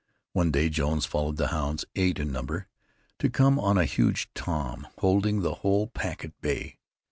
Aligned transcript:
One 0.33 0.49
day 0.49 0.67
Jones 0.69 1.05
followed 1.05 1.37
the 1.37 1.49
hounds, 1.49 1.85
eight 1.95 2.17
in 2.17 2.31
number, 2.31 2.65
to 3.19 3.29
come 3.29 3.59
on 3.59 3.77
a 3.77 3.85
huge 3.85 4.33
Tom 4.33 4.87
holding 4.97 5.41
the 5.41 5.53
whole 5.61 5.85
pack 5.85 6.25
at 6.25 6.31
bay. 6.41 6.79